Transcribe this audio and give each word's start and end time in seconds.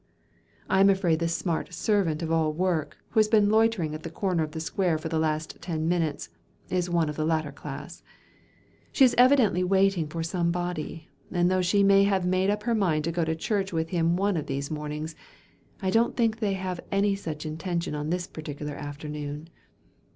I 0.67 0.79
am 0.79 0.89
afraid 0.89 1.19
the 1.19 1.27
smart 1.27 1.71
servant 1.75 2.23
of 2.23 2.31
all 2.31 2.51
work, 2.53 2.97
who 3.09 3.19
has 3.19 3.27
been 3.27 3.51
loitering 3.51 3.93
at 3.93 4.01
the 4.01 4.09
corner 4.09 4.41
of 4.41 4.49
the 4.51 4.59
square 4.59 4.97
for 4.97 5.09
the 5.09 5.19
last 5.19 5.61
ten 5.61 5.87
minutes, 5.87 6.29
is 6.71 6.89
one 6.89 7.07
of 7.07 7.15
the 7.17 7.23
latter 7.23 7.51
class. 7.51 8.01
She 8.91 9.05
is 9.05 9.13
evidently 9.15 9.63
waiting 9.63 10.07
for 10.07 10.23
somebody, 10.23 11.07
and 11.31 11.51
though 11.51 11.61
she 11.61 11.83
may 11.83 12.05
have 12.05 12.25
made 12.25 12.49
up 12.49 12.63
her 12.63 12.73
mind 12.73 13.03
to 13.03 13.11
go 13.11 13.23
to 13.23 13.35
church 13.35 13.71
with 13.71 13.89
him 13.89 14.15
one 14.17 14.37
of 14.37 14.47
these 14.47 14.71
mornings, 14.71 15.15
I 15.83 15.91
don't 15.91 16.17
think 16.17 16.39
they 16.39 16.53
have 16.53 16.79
any 16.91 17.13
such 17.15 17.45
intention 17.45 17.93
on 17.93 18.09
this 18.09 18.25
particular 18.25 18.73
afternoon. 18.73 19.49